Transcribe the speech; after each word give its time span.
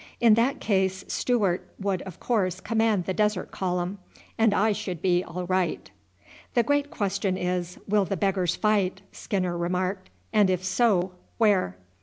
In 0.19 0.33
that 0.33 0.59
case 0.59 1.05
Stewart 1.07 1.69
would 1.79 2.01
of 2.01 2.19
course 2.19 2.59
command 2.59 3.05
the 3.05 3.13
desert 3.13 3.51
column, 3.51 3.99
and 4.35 4.51
I 4.51 4.71
should 4.71 4.99
be 4.99 5.23
all 5.23 5.45
right." 5.45 5.91
"The 6.55 6.63
great 6.63 6.89
question 6.89 7.37
is, 7.37 7.77
will 7.87 8.05
the 8.05 8.17
beggars 8.17 8.55
fight?" 8.55 9.03
Skinner 9.11 9.55
remarked; 9.55 10.09
"and 10.33 10.49
if 10.49 10.63
so, 10.63 11.11
where?" 11.37 11.77